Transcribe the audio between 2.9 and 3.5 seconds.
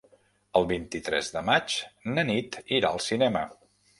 al cinema.